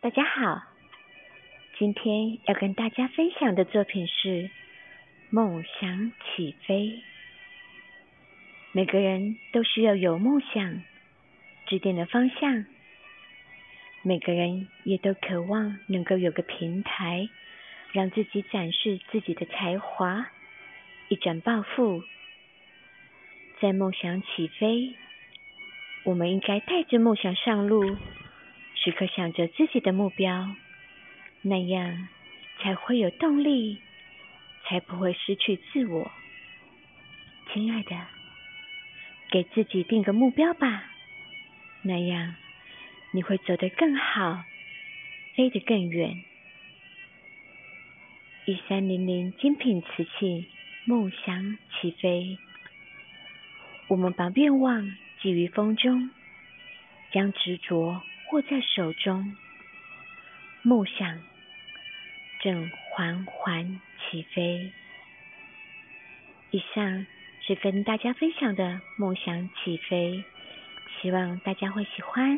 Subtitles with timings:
[0.00, 0.62] 大家好，
[1.78, 4.28] 今天要跟大家分享的作品是
[5.30, 6.74] 《梦想起飞》。
[8.72, 10.82] 每个人都需要有梦想
[11.66, 12.66] 指点的方向，
[14.02, 17.28] 每个人也都渴望能够有个平台，
[17.92, 20.30] 让自己展示自己的才华，
[21.08, 22.04] 一展抱负。
[23.60, 24.94] 在梦想起飞，
[26.04, 27.96] 我们应该带着梦想上路，
[28.86, 30.54] 时刻想着自己的目标，
[31.42, 32.06] 那样
[32.60, 33.80] 才会有动力，
[34.62, 36.08] 才不会失去自我。
[37.52, 38.06] 亲爱的，
[39.32, 40.84] 给自己定个目标吧，
[41.82, 42.36] 那样
[43.10, 44.44] 你会走得更好，
[45.34, 46.22] 飞得更远。
[48.44, 50.46] 一三零零精品瓷器，
[50.84, 52.38] 梦想起飞。
[53.88, 56.08] 我们把愿望寄于风中，
[57.10, 58.00] 将执着
[58.32, 59.36] 握在手中，
[60.62, 61.22] 梦想
[62.40, 64.72] 正缓缓起飞。
[66.50, 67.06] 以上
[67.46, 70.24] 是跟大家分享的梦想起飞，
[71.00, 72.36] 希望大家会喜欢。